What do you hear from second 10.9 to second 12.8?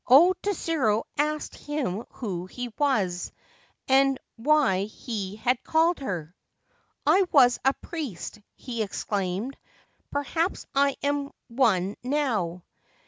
am on now.